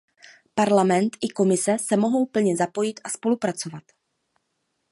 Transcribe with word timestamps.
Parlament 0.59 1.09
i 1.27 1.29
Komise 1.39 1.75
se 1.83 1.97
mohou 2.03 2.25
plně 2.25 2.57
zapojit 2.57 2.99
a 3.03 3.09
spolupracovat. 3.09 3.83